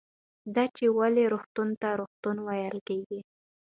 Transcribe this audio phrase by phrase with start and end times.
[0.55, 3.19] دا چې ولې روغتون ته روغتون ویل کېږي